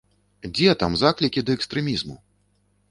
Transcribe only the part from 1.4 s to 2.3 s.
да экстрэмізму?